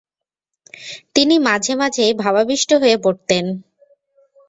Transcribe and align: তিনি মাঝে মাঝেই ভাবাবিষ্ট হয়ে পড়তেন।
তিনি 1.15 1.35
মাঝে 1.47 1.73
মাঝেই 1.75 2.11
ভাবাবিষ্ট 2.23 2.69
হয়ে 2.81 2.97
পড়তেন। 2.97 3.45